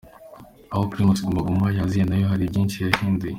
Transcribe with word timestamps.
Aho 0.73 0.83
Primus 0.91 1.19
Guma 1.25 1.41
Guma 1.47 1.67
yaziye 1.77 2.03
nayo 2.05 2.25
hari 2.31 2.49
byinshi 2.51 2.77
yahinduye. 2.83 3.29